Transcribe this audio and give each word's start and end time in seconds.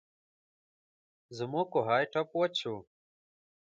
زموږ 1.37 1.65
کوهۍ 1.73 2.03
ټپ 2.13 2.29
وچ 2.37 2.53
شو. 2.61 2.75